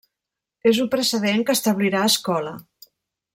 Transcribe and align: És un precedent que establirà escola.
És 0.71 0.79
un 0.85 0.89
precedent 0.95 1.45
que 1.49 1.57
establirà 1.59 2.01
escola. 2.13 2.55